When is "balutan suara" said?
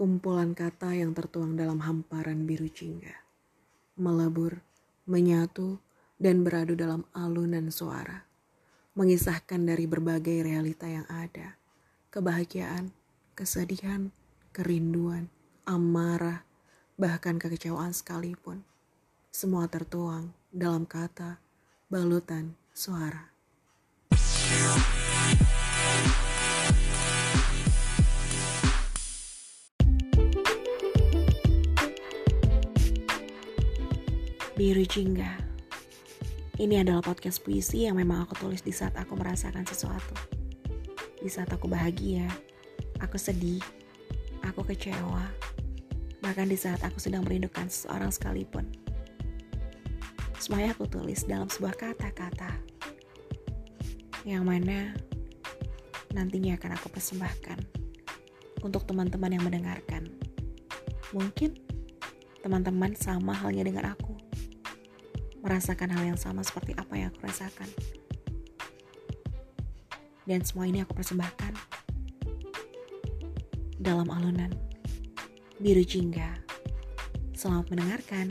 21.92-23.28